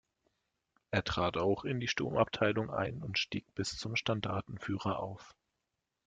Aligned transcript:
Er 0.89 1.03
trat 1.03 1.37
auch 1.37 1.63
in 1.63 1.79
die 1.79 1.87
Sturmabteilung 1.87 2.71
ein 2.71 3.03
und 3.03 3.19
stieg 3.19 3.45
bis 3.53 3.77
zum 3.77 3.95
Standartenführer 3.95 4.97
auf. 4.99 5.35